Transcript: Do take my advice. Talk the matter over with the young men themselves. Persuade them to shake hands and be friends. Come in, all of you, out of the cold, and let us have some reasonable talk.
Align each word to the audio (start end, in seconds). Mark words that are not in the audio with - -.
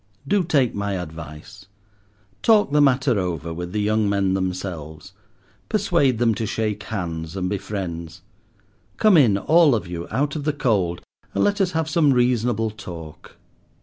Do 0.27 0.43
take 0.43 0.73
my 0.73 0.93
advice. 0.93 1.67
Talk 2.41 2.71
the 2.71 2.81
matter 2.81 3.19
over 3.19 3.53
with 3.53 3.71
the 3.71 3.81
young 3.83 4.09
men 4.09 4.33
themselves. 4.33 5.13
Persuade 5.69 6.17
them 6.17 6.33
to 6.33 6.47
shake 6.47 6.81
hands 6.85 7.35
and 7.35 7.47
be 7.47 7.59
friends. 7.59 8.23
Come 8.97 9.15
in, 9.15 9.37
all 9.37 9.75
of 9.75 9.85
you, 9.85 10.07
out 10.09 10.35
of 10.35 10.43
the 10.43 10.53
cold, 10.53 11.03
and 11.35 11.43
let 11.43 11.61
us 11.61 11.73
have 11.73 11.87
some 11.87 12.13
reasonable 12.13 12.71
talk. 12.71 13.35